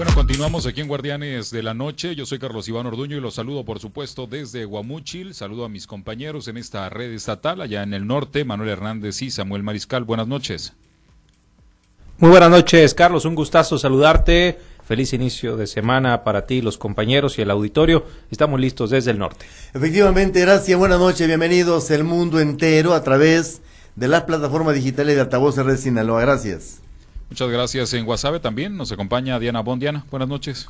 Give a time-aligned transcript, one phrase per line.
[0.00, 2.14] bueno, continuamos aquí en Guardianes de la Noche.
[2.14, 5.34] Yo soy Carlos Iván Orduño y los saludo, por supuesto, desde Guamúchil.
[5.34, 9.30] Saludo a mis compañeros en esta red estatal, allá en el norte, Manuel Hernández y
[9.30, 10.04] Samuel Mariscal.
[10.04, 10.72] Buenas noches.
[12.16, 13.26] Muy buenas noches, Carlos.
[13.26, 14.58] Un gustazo saludarte.
[14.86, 18.06] Feliz inicio de semana para ti, los compañeros y el auditorio.
[18.30, 19.44] Estamos listos desde el norte.
[19.74, 20.78] Efectivamente, gracias.
[20.78, 21.26] Buenas noches.
[21.26, 23.60] Bienvenidos el mundo entero a través
[23.96, 26.22] de las plataformas digitales de Altavoz Red Sinaloa.
[26.22, 26.80] Gracias.
[27.30, 27.94] Muchas gracias.
[27.94, 30.04] En WhatsApp también nos acompaña Diana Bondiana.
[30.10, 30.68] Buenas noches.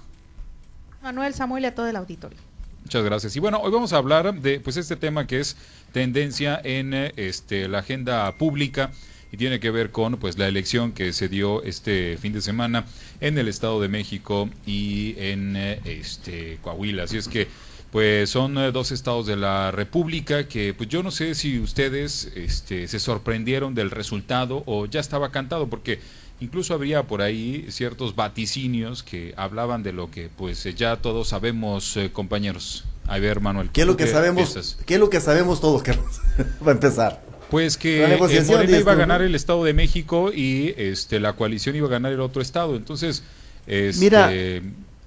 [1.03, 2.39] Manuel, Samuel y a todo el auditorio.
[2.83, 3.35] Muchas gracias.
[3.35, 5.57] Y bueno, hoy vamos a hablar de pues este tema que es
[5.93, 8.91] tendencia en este la agenda pública
[9.33, 12.85] y tiene que ver con pues la elección que se dio este fin de semana
[13.21, 17.05] en el Estado de México y en este Coahuila.
[17.05, 17.49] Así es que
[17.91, 22.87] pues son dos estados de la República que pues yo no sé si ustedes este,
[22.87, 26.01] se sorprendieron del resultado o ya estaba cantado porque
[26.41, 31.97] Incluso habría por ahí ciertos vaticinios que hablaban de lo que pues ya todos sabemos,
[31.97, 32.85] eh, compañeros.
[33.07, 33.71] A ver, Manuel.
[33.71, 34.79] ¿Qué es lo que sabemos?
[34.87, 36.21] ¿Qué es lo que sabemos todos, Carlos?
[36.67, 37.23] Va a empezar.
[37.51, 41.75] Pues que eh, Morena iba a ganar el Estado de México y este la coalición
[41.75, 42.77] iba a ganar el otro estado.
[42.77, 43.25] Entonces,
[43.67, 44.31] este, Mira,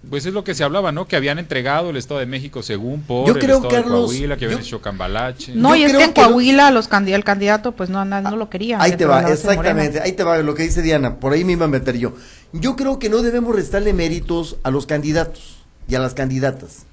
[0.09, 1.07] pues es lo que se hablaba, ¿no?
[1.07, 4.17] Que habían entregado el Estado de México según por yo creo, el Estado Carlos, de
[4.17, 5.53] Coahuila, que habían hecho cambalache.
[5.55, 8.81] No, y es que en Coahuila los el candidato pues no, no, lo quería.
[8.81, 11.65] Ahí te va, exactamente, ahí te va lo que dice Diana, por ahí me iba
[11.65, 12.13] a meter yo.
[12.51, 16.85] Yo creo que no debemos restarle méritos a los candidatos y a las candidatas.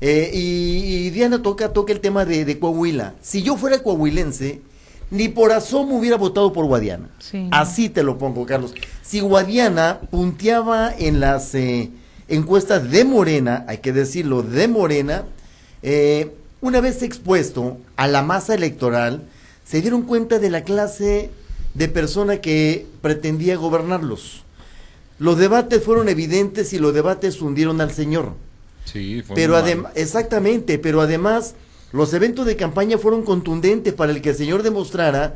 [0.00, 3.14] Eh, y, Diana toca, toca el tema de, de, Coahuila.
[3.22, 4.60] Si yo fuera coahuilense,
[5.10, 7.08] ni por asomo hubiera votado por Guadiana.
[7.50, 8.74] Así te lo pongo, Carlos.
[9.02, 11.54] Si Guadiana punteaba en las...
[11.54, 11.90] Eh,
[12.28, 15.24] encuestas de Morena, hay que decirlo, de Morena,
[15.82, 19.22] eh, una vez expuesto a la masa electoral,
[19.64, 21.30] se dieron cuenta de la clase
[21.74, 24.42] de persona que pretendía gobernarlos.
[25.18, 28.32] Los debates fueron evidentes y los debates hundieron al señor.
[28.84, 29.56] Sí, fue pero
[29.94, 31.54] exactamente, pero además
[31.92, 35.34] los eventos de campaña fueron contundentes para el que el señor demostrara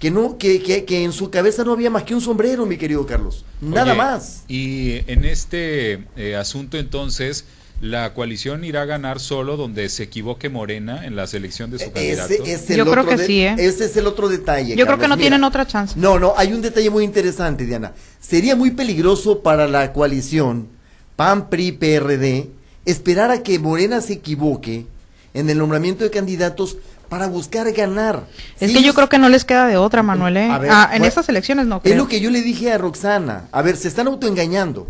[0.00, 3.06] que no que, que, en su cabeza no había más que un sombrero, mi querido
[3.06, 3.44] Carlos.
[3.60, 4.44] Nada más.
[4.48, 7.44] Y en este eh, asunto entonces
[7.82, 11.92] la coalición irá a ganar solo donde se equivoque Morena en la selección de su
[11.92, 12.34] candidato.
[12.74, 13.54] Yo creo que sí, ¿eh?
[13.58, 14.74] Ese es el otro detalle.
[14.74, 15.94] Yo creo que no tienen otra chance.
[15.96, 17.92] No, no, hay un detalle muy interesante, Diana.
[18.20, 20.68] Sería muy peligroso para la coalición
[21.16, 22.48] PAN, PRI, PRD
[22.86, 24.86] esperar a que Morena se equivoque
[25.34, 26.78] en el nombramiento de candidatos
[27.10, 28.24] para buscar ganar.
[28.60, 30.36] Es que yo creo que no les queda de otra, Manuel.
[30.36, 30.48] ¿eh?
[30.48, 31.92] ah, en estas elecciones no creo.
[31.92, 33.48] Es lo que yo le dije a Roxana.
[33.50, 34.86] A ver, se están autoengañando.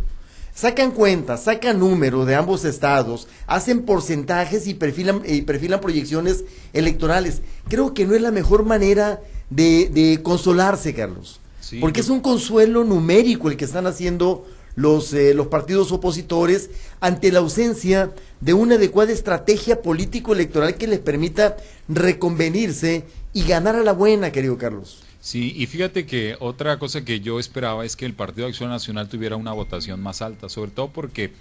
[0.55, 6.45] Sacan cuentas, sacan números de ambos estados, hacen porcentajes y perfilan, y perfilan proyecciones
[6.75, 7.41] electorales.
[7.69, 11.41] Creo que no es la mejor manera de, de consolarse, Carlos.
[11.81, 16.71] porque es un consuelo numérico el que están haciendo los, eh, los partidos opositores
[17.01, 21.57] ante la ausencia de una adecuada estrategia político-electoral que les permita
[21.89, 25.03] reconvenirse y ganar a la buena, querido Carlos.
[25.21, 28.71] Sí, y fíjate que otra cosa que yo esperaba es que el Partido de Acción
[28.71, 31.33] Nacional tuviera una votación más alta, sobre todo porque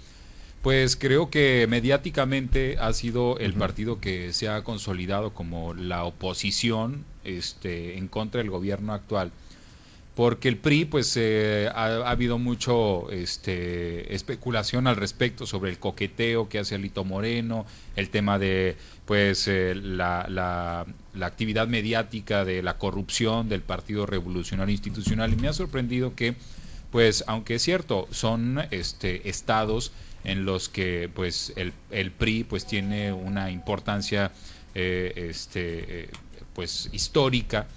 [0.62, 7.06] pues creo que mediáticamente ha sido el partido que se ha consolidado como la oposición
[7.24, 9.32] este, en contra del gobierno actual
[10.20, 16.46] porque el PRI pues eh, ha, habido mucho este, especulación al respecto sobre el coqueteo
[16.50, 17.64] que hace Alito Moreno,
[17.96, 18.76] el tema de
[19.06, 25.32] pues eh, la, la, actividad mediática de la corrupción del Partido Revolucionario Institucional.
[25.32, 26.34] Y me ha sorprendido que
[26.90, 29.90] pues aunque es cierto son este estados
[30.24, 34.32] en los que pues el, el PRI pues tiene una importancia
[34.74, 36.10] eh, este
[36.52, 37.68] pues histórica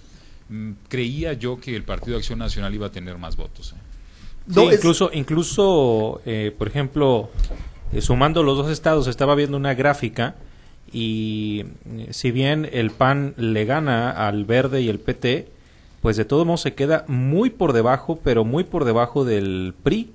[0.88, 3.74] creía yo que el Partido de Acción Nacional iba a tener más votos.
[3.74, 4.74] ¿eh?
[4.74, 7.30] incluso, incluso eh, por ejemplo,
[7.92, 10.36] eh, sumando los dos estados, estaba viendo una gráfica
[10.92, 11.66] y
[12.12, 15.48] si bien el PAN le gana al Verde y el PT,
[16.02, 20.12] pues de todos modos se queda muy por debajo, pero muy por debajo del PRI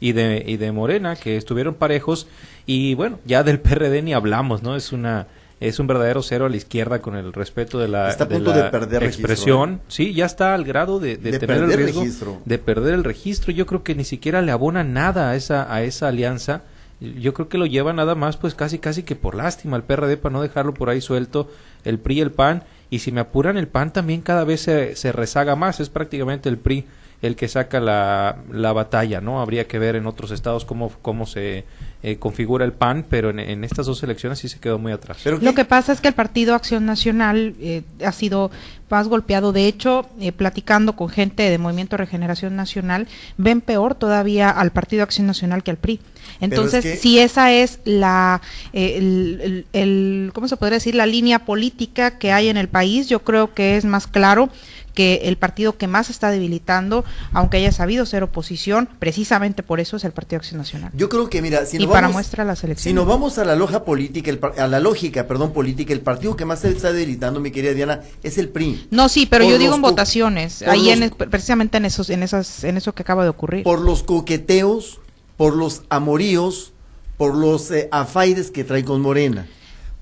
[0.00, 2.26] y de, y de Morena, que estuvieron parejos,
[2.66, 4.76] y bueno, ya del PRD ni hablamos, ¿no?
[4.76, 5.28] Es una
[5.60, 9.74] es un verdadero cero a la izquierda con el respeto de la, expresión.
[9.74, 9.78] ¿eh?
[9.88, 12.04] Sí, ya está al grado de, tener el riesgo
[12.44, 13.52] de perder el registro.
[13.52, 16.62] Yo creo que ni siquiera le abona nada a esa, a esa alianza.
[17.00, 20.16] Yo creo que lo lleva nada más, pues casi, casi que por lástima el PRD
[20.16, 21.48] para no dejarlo por ahí suelto,
[21.84, 22.64] el PRI y el PAN.
[22.90, 25.80] Y si me apuran, el PAN también cada vez se, se rezaga más.
[25.80, 26.86] Es prácticamente el PRI
[27.20, 29.40] el que saca la, la batalla, ¿no?
[29.40, 31.64] Habría que ver en otros estados cómo, cómo se
[32.04, 35.18] eh, configura el PAN, pero en, estas dos elecciones sí se quedó muy atrás.
[35.26, 38.52] Lo que pasa es que el Partido Acción Nacional eh, ha sido
[38.88, 39.52] más golpeado.
[39.52, 45.02] De hecho, eh, platicando con gente de Movimiento Regeneración Nacional, ven peor todavía al Partido
[45.02, 45.98] Acción Nacional que al PRI.
[46.40, 48.42] Entonces, si esa es la,
[48.72, 50.94] el, el, ¿cómo se podría decir?
[50.94, 54.50] La línea política que hay en el país, yo creo que es más claro
[54.98, 59.96] que el partido que más está debilitando, aunque haya sabido ser oposición, precisamente por eso
[59.96, 60.90] es el Partido Acción Nacional.
[60.92, 62.82] Yo creo que, mira, si nos y para muestra las elecciones.
[62.82, 66.44] Si nos vamos a la loja política, a la lógica, perdón, política, el partido que
[66.44, 68.88] más se está debilitando, mi querida Diana, es el PRI.
[68.90, 72.76] No, sí, pero yo digo en votaciones, ahí en, precisamente en esos, en esas, en
[72.76, 73.62] eso que acaba de ocurrir.
[73.62, 74.98] Por los coqueteos,
[75.36, 76.72] por los amoríos,
[77.16, 79.46] por los eh, afaides que trae con Morena,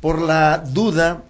[0.00, 1.24] por la duda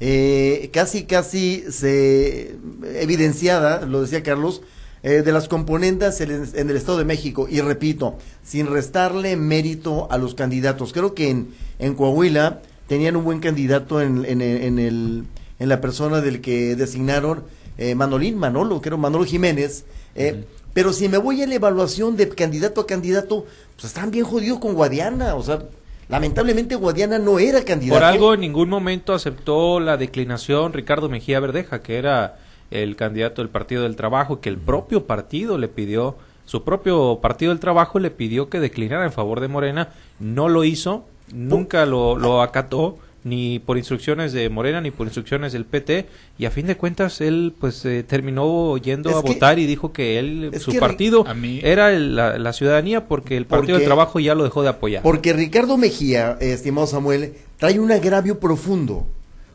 [0.00, 2.56] eh, casi, casi se
[3.00, 4.62] evidenciada, lo decía Carlos,
[5.02, 7.46] eh, de las componentes en, el Estado de México.
[7.48, 10.92] Y repito, sin restarle mérito a los candidatos.
[10.92, 15.24] Creo que en, en Coahuila tenían un buen candidato en, en, el,
[15.58, 17.44] en la persona del que designaron
[17.78, 19.84] eh, Manolín, Manolo, creo, Manolo Jiménez.
[20.14, 24.24] Eh, pero si me voy a la evaluación de candidato a candidato, pues están bien
[24.24, 25.34] jodidos con Guadiana.
[25.36, 25.60] O sea,
[26.08, 27.98] Lamentablemente Guadiana no era candidato.
[27.98, 32.36] Por algo en ningún momento aceptó la declinación Ricardo Mejía Verdeja, que era
[32.70, 37.50] el candidato del Partido del Trabajo, que el propio partido le pidió, su propio Partido
[37.50, 39.88] del Trabajo le pidió que declinara en favor de Morena,
[40.20, 45.52] no lo hizo, nunca lo, lo acató ni por instrucciones de Morena ni por instrucciones
[45.52, 46.06] del PT
[46.38, 50.20] y a fin de cuentas él pues eh, terminó yendo a votar y dijo que
[50.20, 51.26] él su partido
[51.62, 55.02] era la, ciudadanía porque el Partido del Trabajo ya lo dejó de apoyar.
[55.02, 59.06] Porque Ricardo Mejía, estimado Samuel, trae un agravio profundo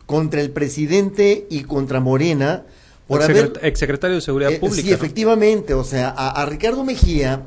[0.06, 2.64] contra el presidente y contra Morena
[3.08, 4.88] por haber exsecretario de Seguridad eh, Pública.
[4.88, 7.44] Sí, efectivamente, o sea, a, Ricardo Mejía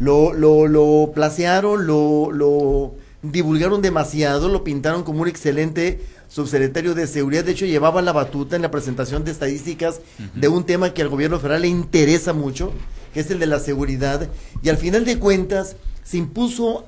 [0.00, 7.06] lo lo lo placearon, lo lo divulgaron demasiado, lo pintaron como un excelente subsecretario de
[7.06, 10.00] seguridad, de hecho llevaba la batuta en la presentación de estadísticas
[10.34, 12.72] de un tema que al gobierno federal le interesa mucho,
[13.14, 14.28] que es el de la seguridad,
[14.62, 16.84] y al final de cuentas se impuso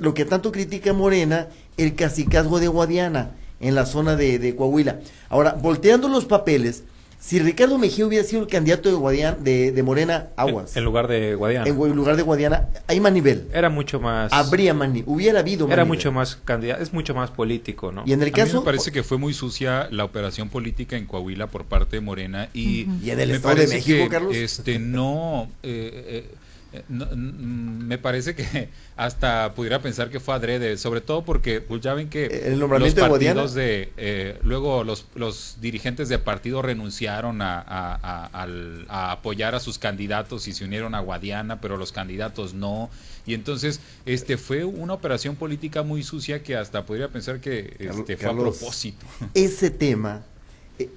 [0.00, 5.00] lo que tanto critica Morena, el cacicazgo de Guadiana en la zona de, de Coahuila.
[5.28, 6.84] Ahora, volteando los papeles,
[7.20, 10.76] si Ricardo Mejía hubiera sido el candidato de Guadiana, de, Morena, aguas.
[10.76, 11.68] En, lugar de Guadiana.
[11.68, 13.48] En, lugar de Guadiana, hay más nivel.
[13.52, 14.32] Era mucho más.
[14.32, 18.04] Habría más Hubiera habido más Era mucho más candidato, es mucho más político, ¿no?
[18.06, 18.58] Y en el caso.
[18.58, 21.96] A mí me parece que fue muy sucia la operación política en Coahuila por parte
[21.96, 22.48] de Morena.
[22.54, 24.34] Y, ¿Y en el Estado de México, Carlos.
[24.34, 25.48] Este, no.
[25.62, 26.34] Eh, eh,
[26.72, 31.94] eh, me parece que hasta pudiera pensar que fue adrede, sobre todo porque pues, ya
[31.94, 37.64] ven que el los partidos de, eh, luego los, los dirigentes de partido renunciaron a,
[37.66, 42.90] a, apoyar a sus candidatos y se unieron a Guadiana, pero los candidatos no.
[43.26, 48.16] Y entonces este fue una operación política muy sucia que hasta podría pensar que este,
[48.16, 49.06] fue a propósito.
[49.34, 50.22] Ese tema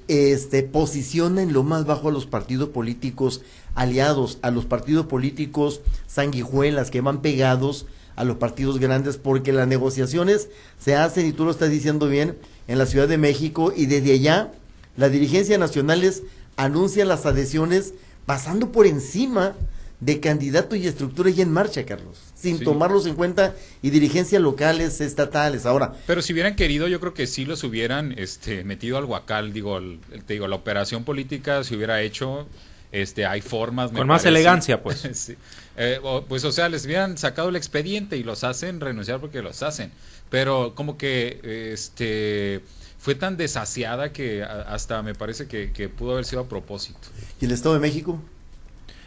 [0.07, 3.41] este, posiciona en lo más bajo a los partidos políticos
[3.75, 7.85] aliados, a los partidos políticos sanguijuelas que van pegados
[8.15, 10.49] a los partidos grandes porque las negociaciones
[10.79, 12.37] se hacen, y tú lo estás diciendo bien,
[12.67, 14.51] en la Ciudad de México y desde allá
[14.97, 16.23] las dirigencias nacionales
[16.57, 17.93] anuncian las adhesiones
[18.25, 19.55] pasando por encima
[20.01, 24.99] de candidatos y estructuras ya en marcha, Carlos, sin tomarlos en cuenta y dirigencias locales,
[24.99, 25.67] estatales.
[25.67, 29.53] Ahora, pero si hubieran querido, yo creo que sí los hubieran este, metido al huacal,
[29.53, 29.79] digo,
[30.25, 32.47] te digo, la operación política se hubiera hecho,
[32.91, 33.91] este, hay formas.
[33.91, 35.33] Con más elegancia, pues.
[35.77, 39.63] Eh, pues, o sea, les hubieran sacado el expediente y los hacen renunciar porque los
[39.63, 39.89] hacen.
[40.29, 42.61] Pero como que, este
[42.99, 46.99] fue tan desasiada que hasta me parece que, que pudo haber sido a propósito.
[47.39, 48.21] ¿Y el Estado de México?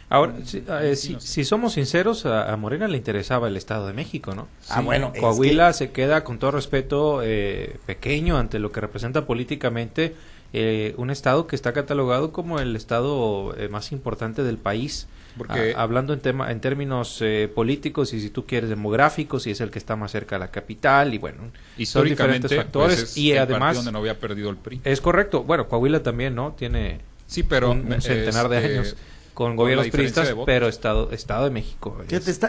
[0.07, 0.35] Ahora,
[0.83, 4.47] eh, si, somos sinceros, a, Morena le interesaba el Estado de México, ¿no?
[4.69, 5.11] Ah, bueno.
[5.19, 10.15] Coahuila se queda, con todo respeto, eh, pequeño ante lo que representa políticamente
[10.53, 15.07] eh, un Estado que está catalogado como el Estado más importante del país.
[15.37, 15.73] Porque...
[15.75, 17.21] hablando en, tema, en términos
[17.53, 20.47] políticos y si tú quieres demográficos y es el que está más cerca de la
[20.49, 21.51] capital y bueno
[21.83, 25.67] son diferentes pues, factores y además donde no había perdido el PRI es correcto bueno
[25.67, 28.95] Coahuila también no tiene sí pero un, centenar de años
[29.35, 31.95] con gobiernos priistas, pero Estado, Estado de México.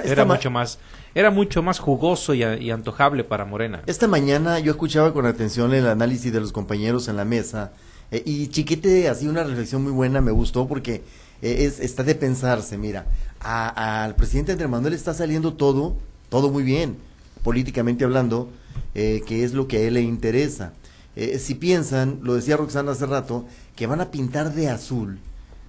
[0.05, 0.79] era mucho más
[1.15, 3.83] era mucho más jugoso y, antojable para Morena.
[3.87, 7.73] Esta mañana yo escuchaba con atención el análisis de los compañeros en la mesa
[8.13, 11.03] eh, y Chiquete hacía una reflexión muy buena, me gustó porque
[11.43, 13.07] eh, es, está de pensarse, mira,
[13.41, 15.97] al presidente Andrés Manuel está saliendo todo,
[16.29, 16.99] todo muy bien,
[17.43, 18.49] políticamente hablando,
[18.95, 20.73] eh, que es lo que a él le interesa.
[21.39, 25.19] si piensan, lo decía Roxana hace rato, que van a pintar de azul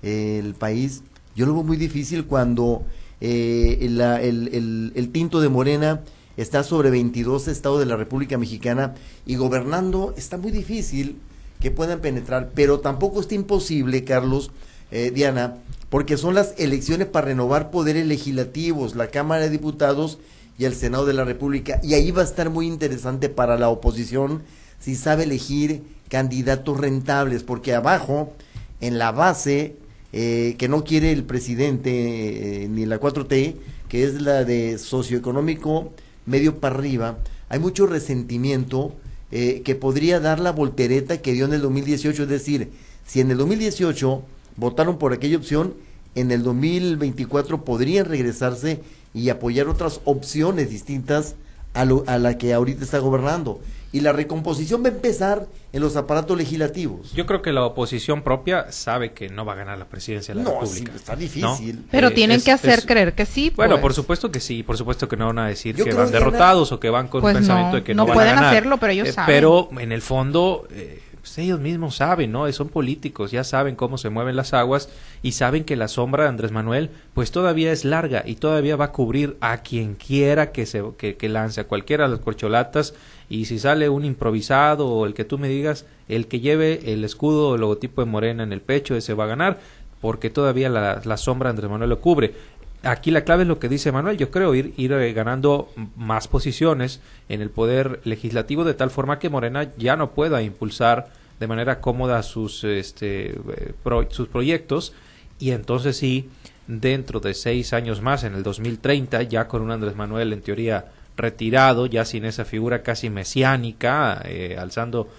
[0.01, 1.03] el país,
[1.35, 2.83] Yo lo veo muy difícil cuando
[3.21, 6.01] eh, el, el, el, tinto de Morena
[6.35, 8.93] está sobre 22 estados de la República Mexicana
[9.25, 11.17] y gobernando está muy difícil
[11.59, 14.51] que puedan penetrar, pero tampoco está imposible, Carlos,
[14.91, 15.57] eh, Diana,
[15.89, 20.19] porque son las elecciones para renovar poderes legislativos, la Cámara de Diputados
[20.59, 23.69] y el Senado de la República, y ahí va a estar muy interesante para la
[23.69, 24.43] oposición
[24.79, 28.33] si sabe elegir candidatos rentables, porque abajo,
[28.79, 29.75] en la base,
[30.19, 33.53] eh, que no quiere el presidente eh, ni la 4T,
[33.87, 35.93] que es la de socioeconómico
[36.25, 37.19] medio para arriba,
[37.49, 38.95] hay mucho resentimiento
[39.31, 42.71] eh, que podría dar la voltereta que dio en el 2018, es decir,
[43.05, 44.23] si en el 2018
[44.55, 45.75] votaron por aquella opción,
[46.15, 48.81] en el 2024 podrían regresarse
[49.13, 51.35] y apoyar otras opciones distintas
[51.75, 55.95] a, a la que ahorita está gobernando y la recomposición va a empezar en los
[55.95, 57.13] aparatos legislativos.
[57.13, 60.43] Yo creo que la oposición propia sabe que no va a ganar la presidencia de
[60.43, 60.91] la no, República.
[60.95, 61.85] está difícil.
[61.89, 63.51] Pero eh, tienen que hacer creer que sí.
[63.55, 63.95] Bueno, por pues.
[63.95, 66.89] supuesto que sí, por supuesto que no van a decir que van derrotados o que
[66.89, 68.35] van con un pues pensamiento de que no, van a ganar.
[68.35, 69.33] pueden hacerlo, pero ellos eh, saben.
[69.33, 72.49] Pero en el fondo eh, pues ellos mismos saben, ¿no?
[72.53, 74.87] Son políticos, ya saben cómo se mueven las aguas
[75.21, 78.85] y saben que la sombra de Andrés Manuel pues todavía es larga y todavía va
[78.85, 82.93] a cubrir a quien quiera que se que, lance, a cualquiera de las corcholatas
[83.29, 87.03] y si sale un improvisado o el que tú me digas, el que lleve el
[87.03, 89.59] escudo o el logotipo de Morena en el pecho, ese va a ganar
[89.99, 92.35] porque todavía la sombra de Andrés Manuel lo cubre
[92.83, 96.27] aquí la clave es lo que dice Manuel, yo creo ir, ir eh, ganando más
[96.27, 101.47] posiciones en el poder legislativo de tal forma que Morena ya no pueda impulsar de
[101.47, 103.73] manera cómoda sus, este, eh,
[104.09, 104.93] sus proyectos.
[105.39, 106.29] Y entonces sí,
[106.67, 110.85] dentro de seis años más, en el 2030, ya con un Andrés Manuel en teoría
[111.15, 115.09] retirado, ya sin esa figura casi mesiánica, eh, alzando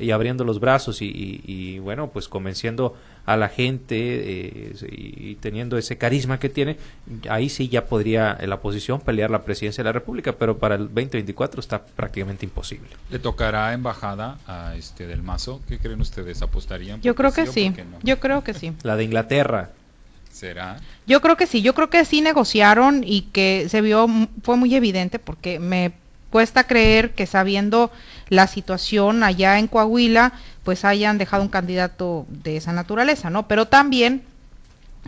[0.00, 2.96] y abriendo los brazos y, y, bueno, pues convenciendo
[3.26, 6.76] a la gente eh, y, teniendo ese carisma que tiene,
[7.28, 10.86] ahí sí ya podría la oposición pelear la presidencia de la República, pero para el
[10.88, 12.88] 2024 está prácticamente imposible.
[13.10, 15.60] ¿Le tocará embajada a este del Mazo?
[15.68, 16.42] ¿Qué creen ustedes?
[16.42, 17.00] ¿Apostarían?
[17.02, 17.72] Yo creo que sí,
[18.02, 18.72] yo creo que sí.
[18.82, 19.70] La de Inglaterra.
[20.30, 20.78] ¿Será?
[21.06, 24.06] Yo creo que sí, yo creo que sí negociaron y que se vio,
[24.42, 25.92] fue muy evidente porque me
[26.30, 27.90] cuesta creer que sabiendo
[28.28, 30.32] la situación allá en Coahuila,
[30.62, 33.48] pues hayan dejado un candidato de esa naturaleza, ¿no?
[33.48, 34.22] Pero también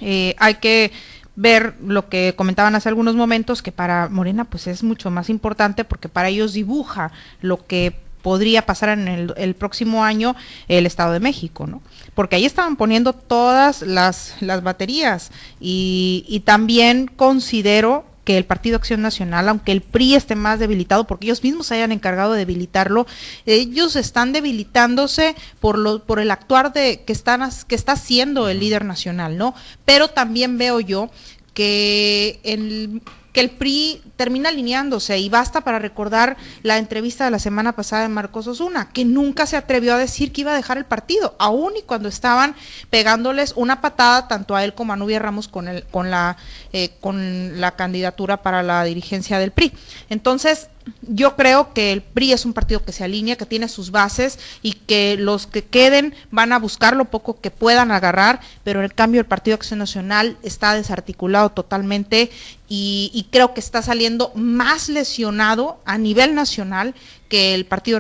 [0.01, 0.93] eh, hay que
[1.37, 5.85] ver lo que comentaban hace algunos momentos, que para Morena pues es mucho más importante
[5.85, 7.11] porque para ellos dibuja
[7.41, 10.37] lo que podría pasar en el, próximo año
[10.69, 11.83] el Estado de México, ¿no?
[12.15, 18.77] Porque ahí estaban poniendo todas las, las baterías y, y también considero que el Partido
[18.77, 22.41] Acción Nacional, aunque el PRI esté más debilitado, porque ellos mismos se hayan encargado de
[22.41, 23.07] debilitarlo,
[23.47, 28.61] ellos están debilitándose por lo, por el actuar de que están que está haciendo el
[28.61, 29.55] líder nacional, ¿no?
[29.85, 31.11] Pero también veo yo
[31.55, 33.03] que el
[33.33, 38.03] que el PRI termina alineándose y basta para recordar la entrevista de la semana pasada
[38.03, 41.35] de Marcos Osuna, que nunca se atrevió a decir que iba a dejar el partido,
[41.39, 42.55] aún y cuando estaban
[42.91, 46.37] pegándoles una patada tanto a él como a Nubia Ramos con, el, con, la,
[46.73, 49.73] eh, con la candidatura para la dirigencia del PRI.
[50.11, 50.69] Entonces,
[51.03, 54.39] yo creo que el PRI es un partido que se alinea, que tiene sus bases
[54.63, 58.89] y que los que queden van a buscar lo poco que puedan agarrar, pero en
[58.89, 62.31] cambio el Partido Acción Nacional está desarticulado totalmente
[62.75, 66.95] y, creo que está saliendo más lesionado a nivel nacional
[67.29, 67.99] que el Partido,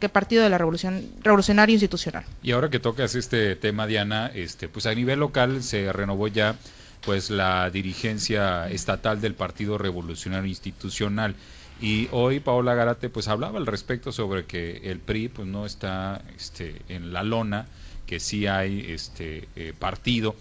[0.00, 2.24] que partido de la Revolución Revolucionario Institucional.
[2.42, 6.56] Y ahora que tocas este tema, Diana, este, pues a nivel local se renovó ya
[7.04, 11.34] pues la dirigencia estatal del Partido Revolucionario Institucional.
[11.80, 16.22] Y hoy Paola Garate pues hablaba al respecto sobre que el PRI pues no está
[16.36, 17.66] este, en la lona,
[18.06, 20.34] que sí hay este eh, partido,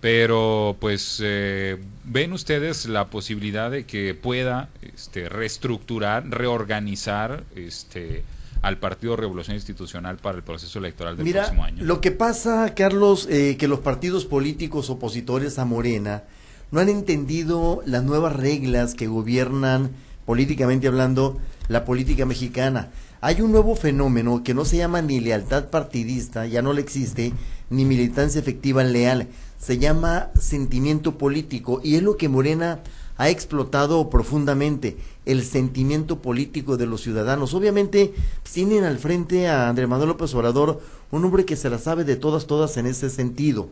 [0.00, 8.22] pero pues eh, ven ustedes la posibilidad de que pueda este, reestructurar, reorganizar este
[8.64, 11.84] al Partido Revolución Institucional para el proceso electoral del próximo año.
[11.84, 16.22] Lo que pasa, Carlos, eh, que los partidos políticos opositores a Morena
[16.70, 19.90] no han entendido las nuevas reglas que gobiernan
[20.26, 21.38] políticamente hablando,
[21.68, 22.90] la política mexicana.
[23.20, 27.32] Hay un nuevo fenómeno que no se llama ni lealtad partidista, ya no le existe,
[27.70, 29.28] ni militancia efectiva leal,
[29.58, 32.80] se llama sentimiento político y es lo que Morena
[33.16, 37.54] ha explotado profundamente, el sentimiento político de los ciudadanos.
[37.54, 38.12] Obviamente
[38.52, 42.16] tienen al frente a Andrés Manuel López Obrador, un hombre que se la sabe de
[42.16, 43.68] todas, todas en ese sentido,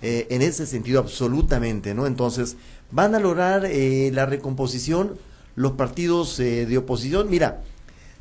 [0.00, 2.06] eh, en ese sentido absolutamente, ¿no?
[2.06, 2.56] Entonces,
[2.90, 5.18] van a lograr eh, la recomposición
[5.56, 7.30] los partidos eh, de oposición.
[7.30, 7.62] Mira,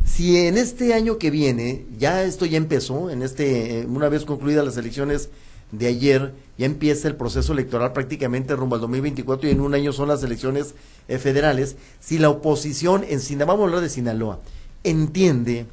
[0.06, 4.26] si en este año que viene, ya esto ya empezó, en este, eh, una vez
[4.26, 5.30] concluidas las elecciones
[5.72, 9.92] de ayer, ya empieza el proceso electoral prácticamente rumbo al 2024 y en un año
[9.92, 10.76] son las elecciones
[11.08, 11.78] eh, federales.
[12.00, 14.40] Si la oposición en Sinaloa, vamos a hablar de Sinaloa,
[14.84, 15.66] entiende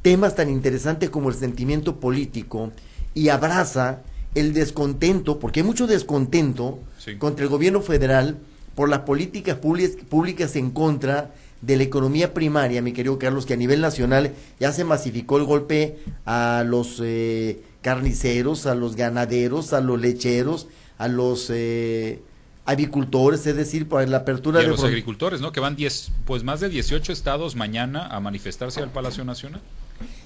[0.00, 2.72] temas tan interesantes como el sentimiento político
[3.12, 4.02] y abraza
[4.34, 6.78] el descontento, porque hay mucho descontento
[7.18, 8.38] contra el gobierno federal
[8.76, 13.56] por las políticas públicas en contra de la economía primaria, mi querido Carlos, que a
[13.56, 19.80] nivel nacional ya se masificó el golpe a los eh, carniceros, a los ganaderos, a
[19.80, 20.68] los lecheros,
[20.98, 22.20] a los eh,
[22.66, 25.52] avicultores, es decir, por la apertura de los agricultores, ¿no?
[25.52, 29.62] Que van 10, pues más de 18 estados mañana a manifestarse al Palacio Nacional.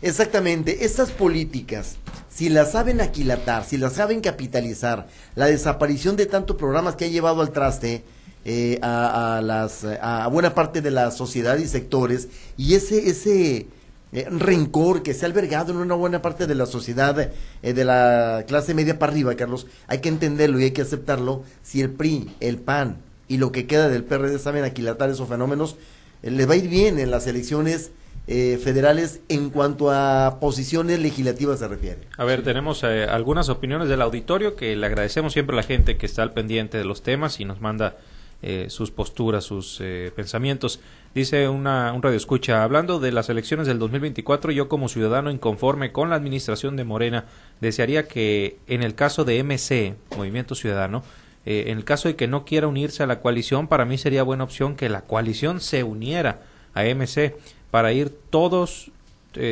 [0.03, 1.97] Exactamente, estas políticas,
[2.29, 7.09] si las saben aquilatar, si las saben capitalizar, la desaparición de tantos programas que ha
[7.09, 8.03] llevado al traste,
[8.43, 13.67] eh, a, las, a buena parte de la sociedad y sectores y ese, ese
[14.15, 17.33] eh, rencor que se ha albergado en una buena parte de la sociedad
[17.63, 21.43] eh, de la clase media para arriba, Carlos, hay que entenderlo y hay que aceptarlo.
[21.63, 22.97] Si el PRI, el PAN
[23.29, 25.77] y lo que queda del PRD saben aquilatar esos fenómenos,
[26.23, 27.93] les va a ir bien en las elecciones
[28.27, 31.99] federales en cuanto a posiciones legislativas se refiere.
[32.17, 36.07] A ver, tenemos algunas opiniones del auditorio que le agradecemos siempre a la gente que
[36.07, 37.97] está al pendiente de los temas y nos manda
[38.43, 40.81] eh, sus posturas, sus eh, pensamientos.
[41.15, 45.93] Dice una, un radio escucha, hablando de las elecciones del 2024, yo como ciudadano inconforme
[45.93, 47.27] con la administración de Morena,
[47.61, 51.03] desearía que en el caso de MC, Movimiento Ciudadano,
[51.45, 54.23] eh, en el caso de que no quiera unirse a la coalición, para mí sería
[54.23, 56.41] buena opción que la coalición se uniera
[56.73, 57.37] a MC
[57.71, 58.91] para ir todos,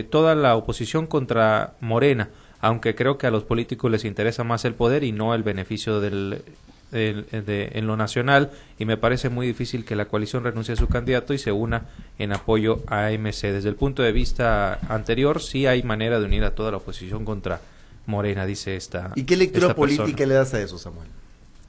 [0.09, 2.31] toda la oposición contra Morena,
[2.61, 6.01] aunque creo que a los políticos les interesa más el poder y no el beneficio
[6.01, 6.43] del
[6.93, 11.35] en lo nacional y me parece muy difícil que la coalición renuncie a su candidato
[11.35, 11.87] y se una
[12.19, 13.43] en apoyo a AMC.
[13.43, 17.25] Desde el punto de vista anterior, sí hay manera de unir a toda la oposición
[17.25, 17.61] contra
[18.07, 19.13] Morena, dice esta.
[19.15, 21.09] ¿Y qué lectura política le das a eso, Samuel?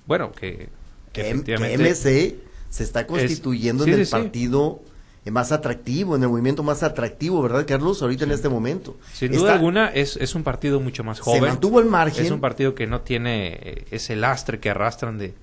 [0.05, 0.69] Bueno, que,
[1.11, 2.35] que, MC
[2.69, 4.81] se está constituyendo en el partido
[5.25, 8.01] más atractivo, en el movimiento más atractivo, ¿verdad, Carlos?
[8.01, 8.97] Ahorita en este momento.
[9.13, 11.41] Sin duda alguna, es, es un partido mucho más joven.
[11.41, 12.25] Se mantuvo el margen.
[12.25, 15.33] Es un partido que no tiene eh, ese lastre que arrastran de,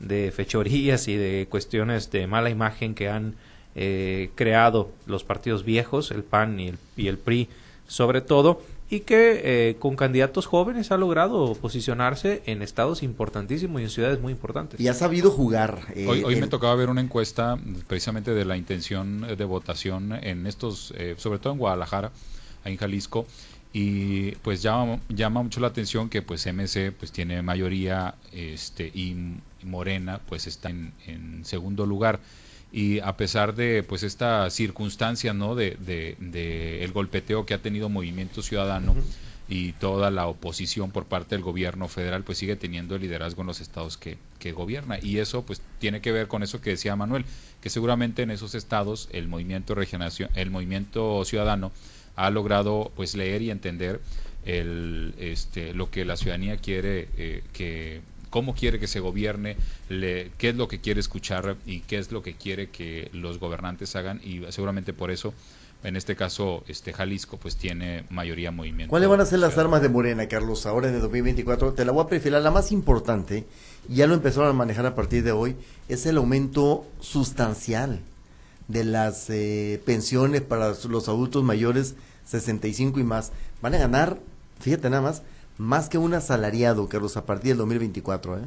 [0.00, 3.34] de fechorías y de cuestiones de mala imagen que han
[3.74, 7.48] eh, creado los partidos viejos, el PAN y el, y el PRI,
[7.86, 13.84] sobre todo y que eh, con candidatos jóvenes ha logrado posicionarse en estados importantísimos y
[13.84, 14.78] en ciudades muy importantes.
[14.78, 15.80] Y ha sabido jugar.
[15.94, 20.92] Eh, hoy, me tocaba ver una encuesta precisamente de la intención de votación en estos,
[20.96, 22.12] eh, sobre todo en Guadalajara,
[22.64, 23.26] en Jalisco,
[23.72, 29.16] y pues llama, llama mucho la atención que pues MC pues tiene mayoría este y
[29.64, 32.20] Morena pues está en, en segundo lugar
[32.74, 37.88] y a pesar de pues esta circunstancia no de, de, el golpeteo que ha tenido
[37.88, 38.96] Movimiento Ciudadano
[39.48, 43.46] y toda la oposición por parte del gobierno federal pues sigue teniendo el liderazgo en
[43.46, 44.98] los estados que, que gobierna.
[45.00, 47.24] Y eso pues tiene que ver con eso que decía Manuel
[47.60, 51.70] que seguramente en esos estados el movimiento regeneración el movimiento ciudadano
[52.16, 54.00] ha logrado pues leer y entender
[54.44, 58.02] el este lo que la ciudadanía quiere eh, que
[58.34, 59.56] cómo quiere que se gobierne,
[59.88, 63.94] qué es lo que quiere escuchar y qué es lo que quiere que los gobernantes
[63.94, 65.32] hagan y seguramente por eso
[65.84, 68.90] en este caso este Jalisco pues tiene mayoría movimiento.
[68.90, 71.74] ¿Cuáles van a ser las armas de Morena, Carlos, ahora en el 2024?
[71.74, 72.42] Te la voy a prefirar.
[72.42, 73.46] La más importante,
[73.88, 75.54] ya lo empezaron a manejar a partir de hoy,
[75.88, 78.00] es el aumento sustancial
[78.66, 81.94] de las eh, pensiones para los adultos mayores
[82.26, 83.30] 65 y más.
[83.62, 84.18] Van a ganar,
[84.58, 85.22] fíjate nada más,
[85.58, 88.40] más que un asalariado, Carlos, a partir del 2024, ¿eh?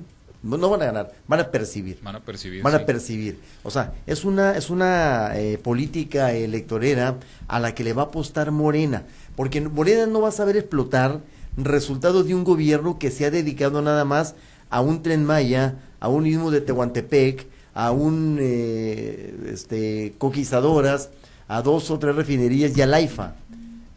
[0.43, 1.99] No, van a ganar, van a percibir.
[2.03, 2.61] Van a percibir.
[2.61, 3.39] Van a percibir.
[3.63, 7.17] O sea, es una, es una eh, política electorera
[7.47, 9.03] a la que le va a apostar Morena,
[9.35, 11.21] porque Morena no va a saber explotar
[11.57, 14.35] resultados de un gobierno que se ha dedicado nada más
[14.69, 21.09] a un tren Maya, a un mismo de Tehuantepec, a un eh, este, conquistadoras,
[21.47, 23.35] a dos o tres refinerías y a Laifa.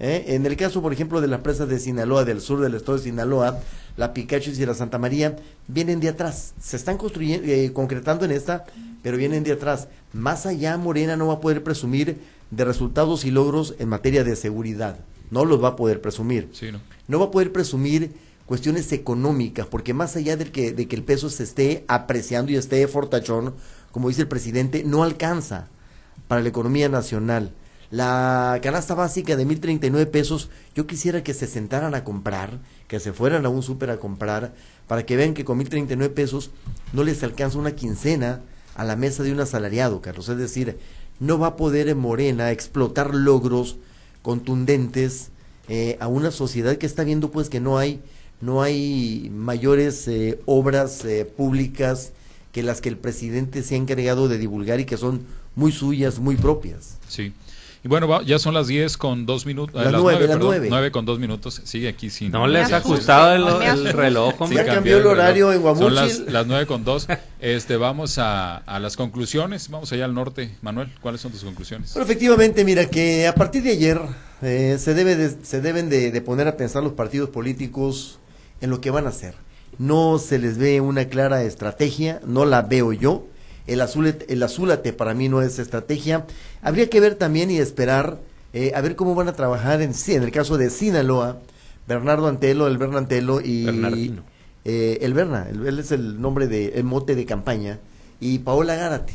[0.01, 0.25] ¿Eh?
[0.29, 3.05] En el caso, por ejemplo, de las presas de Sinaloa, del sur del estado de
[3.05, 3.61] Sinaloa,
[3.97, 5.37] la Pikachu y la Santa María,
[5.69, 6.55] vienen de atrás.
[6.61, 8.65] Se están construyendo, eh, concretando en esta,
[9.03, 9.89] pero vienen de atrás.
[10.13, 12.19] Más allá, Morena no va a poder presumir
[12.51, 14.99] de resultados y logros en materia de seguridad.
[15.31, 16.51] No los va a poder presumir.
[16.73, 16.81] no.
[17.07, 18.13] no va a poder presumir
[18.47, 22.57] cuestiones económicas, porque más allá de que, de que el peso se esté apreciando y
[22.57, 23.55] esté fortachón,
[23.93, 25.69] como dice el presidente, no alcanza
[26.27, 27.53] para la economía nacional.
[27.91, 33.13] La canasta básica de 1.039 pesos, yo quisiera que se sentaran a comprar, que se
[33.13, 34.55] fueran a un súper a comprar,
[34.87, 36.51] para que vean que con 1.039 pesos
[36.93, 38.43] no les alcanza una quincena
[38.77, 40.29] a la mesa de un asalariado, Carlos.
[40.29, 40.79] Es decir,
[41.19, 43.77] no va a poder en Morena explotar logros
[44.23, 45.31] contundentes
[45.69, 48.01] eh, a una sociedad que está viendo pues que no hay
[48.41, 52.13] no hay mayores eh, obras eh, públicas
[52.53, 56.19] que las que el presidente se ha encargado de divulgar y que son muy suyas,
[56.19, 56.99] muy propias.
[57.07, 57.33] Sí.
[57.83, 59.75] Y bueno, ya son las 10 con 2 minutos.
[59.75, 60.67] Las 9, las 9.
[60.69, 61.63] 9 con 2 minutos.
[61.65, 62.31] Sigue aquí sin.
[62.31, 64.59] No les ha ajustado el, el reloj, hombre.
[64.59, 65.87] Ya cambió el horario en Guamuchil.
[65.87, 67.09] Son las, las 9 con 2.
[67.41, 69.71] Este, vamos a, a, las conclusiones.
[69.71, 70.55] Vamos allá al norte.
[70.61, 71.95] Manuel, ¿cuáles son tus conclusiones?
[71.95, 73.99] Bueno, efectivamente, mira, que a partir de ayer
[74.43, 78.19] eh, se, debe de, se deben de, de poner a pensar los partidos políticos
[78.61, 79.37] en lo que van a hacer.
[79.79, 83.25] No se les ve una clara estrategia, no la veo yo
[83.71, 86.27] el, azul, el azulate para mí no es estrategia.
[86.63, 88.19] Habría que ver también y esperar
[88.53, 91.39] eh, a ver cómo van a trabajar en, en el caso de Sinaloa,
[91.87, 94.15] Bernardo Antelo, el Bernantelo y
[94.65, 97.79] eh, el Berna, él es el nombre de el mote de campaña
[98.21, 99.15] y Paola Gárate.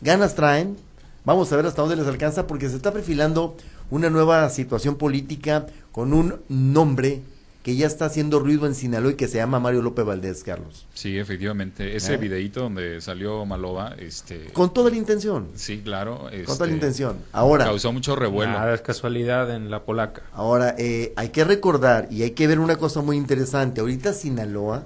[0.00, 0.76] Ganas traen,
[1.24, 3.56] vamos a ver hasta dónde les alcanza porque se está perfilando
[3.90, 7.22] una nueva situación política con un nombre
[7.64, 10.86] que ya está haciendo ruido en Sinaloa y que se llama Mario López Valdés, Carlos.
[10.92, 11.96] Sí, efectivamente.
[11.96, 12.16] Ese ¿Eh?
[12.18, 14.52] videíto donde salió Maloba, este...
[14.52, 15.48] Con toda la intención.
[15.54, 16.28] Sí, claro.
[16.28, 17.16] Este, Con toda la intención.
[17.32, 17.64] Ahora...
[17.64, 18.52] Causó mucho revuelo.
[18.52, 20.24] Nada es casualidad en la polaca.
[20.34, 23.80] Ahora, eh, hay que recordar y hay que ver una cosa muy interesante.
[23.80, 24.84] Ahorita Sinaloa,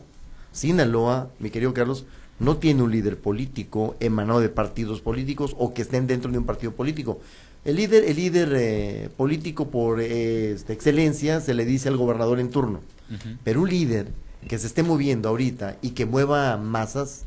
[0.53, 2.07] Sinaloa, mi querido Carlos,
[2.38, 6.47] no tiene un líder político emanado de partidos políticos o que estén dentro de un
[6.47, 7.21] partido político.
[7.64, 12.51] El líder, el líder eh, político por eh, excelencia se le dice al gobernador en
[12.51, 13.38] turno, uh -huh.
[13.44, 14.09] pero un líder
[14.49, 17.25] que se esté moviendo ahorita y que mueva masas,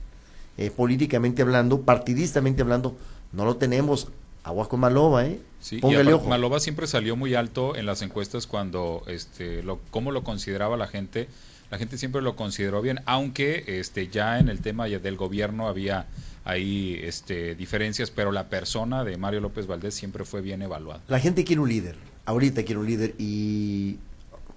[0.58, 2.96] eh, políticamente hablando, partidistamente hablando,
[3.32, 4.08] no lo tenemos.
[4.44, 5.39] Aguas con Maloba, ¿eh?
[5.60, 6.28] Sí, Póngale ojo.
[6.28, 10.88] Maloba siempre salió muy alto en las encuestas cuando, este, lo, cómo lo consideraba la
[10.88, 11.28] gente.
[11.72, 16.06] La gente siempre lo consideró bien, aunque este, ya en el tema del gobierno había
[16.44, 21.02] ahí este, diferencias, pero la persona de Mario López Valdés siempre fue bien evaluada.
[21.08, 23.98] La gente quiere un líder, ahorita quiere un líder y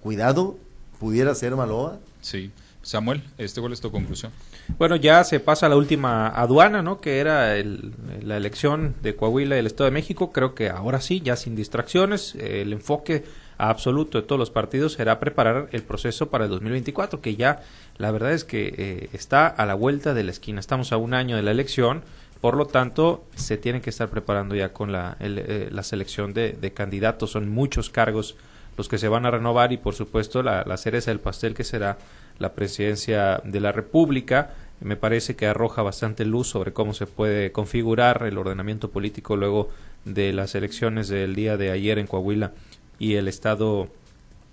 [0.01, 0.57] cuidado,
[0.99, 1.99] pudiera ser Maloa.
[2.19, 2.51] Sí.
[2.81, 4.31] Samuel, este, ¿cuál es tu conclusión?
[4.77, 7.01] Bueno, ya se pasa la última aduana, ¿no?
[7.01, 10.31] Que era el, la elección de Coahuila y el Estado de México.
[10.31, 13.23] Creo que ahora sí, ya sin distracciones, el enfoque
[13.57, 17.63] absoluto de todos los partidos será preparar el proceso para el 2024, que ya
[17.97, 20.59] la verdad es que eh, está a la vuelta de la esquina.
[20.59, 22.03] Estamos a un año de la elección,
[22.41, 26.33] por lo tanto, se tienen que estar preparando ya con la, el, eh, la selección
[26.33, 27.31] de, de, candidatos.
[27.31, 28.35] Son muchos cargos
[28.77, 31.63] los que se van a renovar y, por supuesto, la, la cereza del pastel que
[31.63, 31.97] será
[32.37, 34.53] la presidencia de la República.
[34.81, 39.69] Me parece que arroja bastante luz sobre cómo se puede configurar el ordenamiento político luego
[40.03, 42.51] de las elecciones del día de ayer en Coahuila
[42.99, 43.87] y el Estado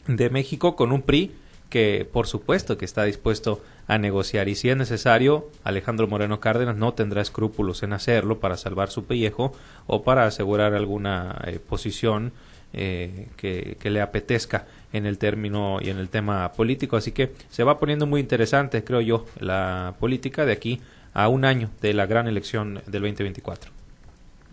[0.07, 1.33] de México con un PRI
[1.70, 6.76] que por supuesto que está dispuesto a negociar y si es necesario Alejandro Moreno Cárdenas
[6.76, 9.52] no tendrá escrúpulos en hacerlo para salvar su pellejo
[9.87, 12.33] o para asegurar alguna eh, posición
[12.74, 16.96] eh, que, que, le apetezca en el término y en el tema político.
[16.96, 20.81] Así que se va poniendo muy interesante, creo yo, la política de aquí
[21.12, 23.82] a un año de la gran elección del 2024.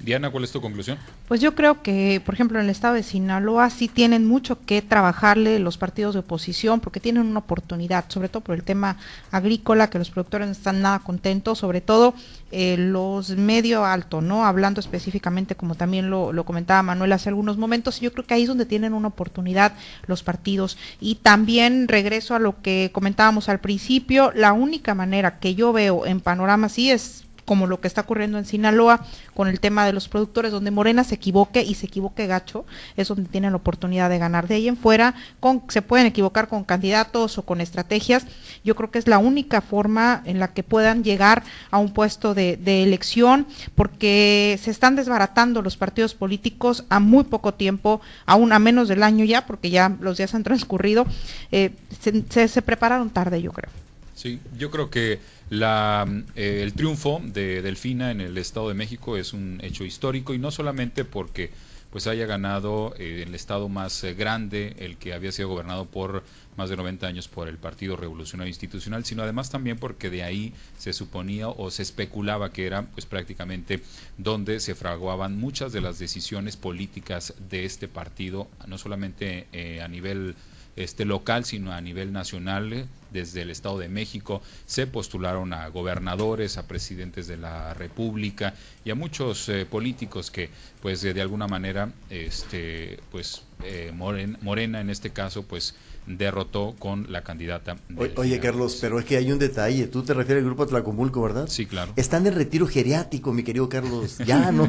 [0.02, 0.98] Diana, ¿cuál es tu conclusión?
[1.28, 4.82] Pues yo creo que, por ejemplo, en el estado de Sinaloa sí tienen mucho que
[4.82, 8.96] trabajarle los partidos de oposición porque tienen una oportunidad, sobre todo por el tema
[9.30, 12.14] agrícola, que los productores no están nada contentos, sobre todo
[12.52, 14.46] eh, los medio alto, ¿no?
[14.46, 18.44] Hablando específicamente, como también lo, lo, comentaba Manuel hace algunos momentos, yo creo que ahí
[18.44, 19.74] es donde tienen una oportunidad
[20.08, 20.78] los partidos.
[21.02, 26.06] Y también regreso a lo que comentábamos al principio, la única manera que yo veo
[26.06, 29.92] en panorama sí es como lo que está ocurriendo en Sinaloa con el tema de
[29.92, 32.64] los productores, donde Morena se equivoque y se equivoque gacho,
[32.96, 34.48] es donde tienen la oportunidad de ganar.
[34.48, 38.28] De ahí en fuera, con, se pueden equivocar con candidatos o con estrategias.
[38.64, 42.36] Yo creo que es la única forma en la que puedan llegar a un puesto
[42.36, 48.54] de, de elección, porque se están desbaratando los partidos políticos a muy poco tiempo, aún
[48.54, 51.08] a menos del año ya, porque ya los días han transcurrido.
[51.52, 53.72] Eh, se, se, se prepararon tarde, yo creo.
[54.14, 59.18] Sí, yo creo que la, eh, el triunfo de Delfina en el Estado de México
[59.18, 61.52] es un hecho histórico y no solamente porque
[61.90, 66.24] pues haya ganado eh, el estado más eh, grande, el que había sido gobernado por
[66.60, 70.54] más de 90 años por el Partido Revolucionario Institucional, sino además también porque de ahí
[70.78, 73.82] se suponía o se especulaba que era pues prácticamente
[74.18, 79.88] donde se fraguaban muchas de las decisiones políticas de este partido, no solamente eh, a
[79.88, 80.36] nivel
[80.76, 82.88] este local, sino a nivel nacional.
[83.12, 88.54] Desde el Estado de México se postularon a gobernadores, a presidentes de la República
[88.86, 90.50] y a muchos eh, políticos que,
[90.82, 95.76] pues, de, de, alguna manera, este, pues, eh, Morena, Morena en este caso, pues,
[96.10, 97.78] derrotó con la candidata.
[97.88, 98.40] De Oye.
[98.40, 99.88] Carlos, pero es que hay un detalle.
[99.88, 101.48] Tú te refieres al grupo Tlacomulco, ¿verdad?
[101.48, 101.94] Sí, claro.
[101.96, 104.18] Están en retiro geriátrico, mi querido Carlos.
[104.26, 104.68] Ya no.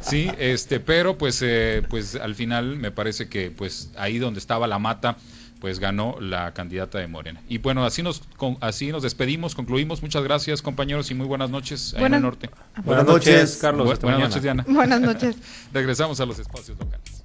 [0.00, 4.66] sí, este, pero pues, eh, pues al final me parece que, pues ahí donde estaba
[4.66, 5.16] la mata
[5.60, 7.42] pues ganó la candidata de Morena.
[7.48, 10.02] Y bueno, así nos con, así nos despedimos, concluimos.
[10.02, 12.48] Muchas gracias, compañeros, y muy buenas noches ahí en el norte.
[12.84, 14.00] Buenas, noches, Carlos.
[14.00, 14.64] buenas noches, Diana.
[14.68, 15.36] Buenas noches.
[15.72, 17.17] Regresamos a los espacios locales.